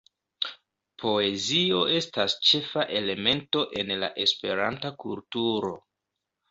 Poezio 1.03 1.83
estas 1.99 2.37
ĉefa 2.49 2.87
elemento 3.03 3.67
en 3.83 3.95
la 4.07 4.13
Esperanta 4.27 4.95
kulturo. 5.07 5.77